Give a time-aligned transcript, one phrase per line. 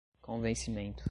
[0.23, 0.97] convencimento